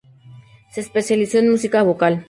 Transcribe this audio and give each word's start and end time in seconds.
Se 0.71 0.81
especializó 0.81 1.37
en 1.37 1.51
música 1.51 1.83
vocal. 1.83 2.19